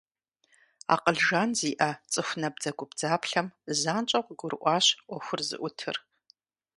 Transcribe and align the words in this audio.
Акъыл 0.93 1.17
жан 1.27 1.49
зиӀэ 1.57 1.89
цӀыху 2.11 2.37
набдзэгубдзаплъэм 2.41 3.47
занщӀэу 3.81 4.25
къыгурыӀуащ 4.27 4.85
Ӏуэхур 5.07 5.41
зыӀутыр. 5.47 5.97